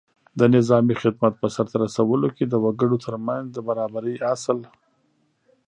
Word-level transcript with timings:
د 0.39 0.41
نظامي 0.55 0.95
خدمت 1.01 1.33
په 1.41 1.47
سرته 1.55 1.75
رسولو 1.85 2.27
کې 2.35 2.45
د 2.47 2.53
وګړو 2.63 2.97
تر 3.05 3.15
منځ 3.27 3.45
د 3.51 3.57
برابرۍ 3.67 4.15
اصل 4.33 4.57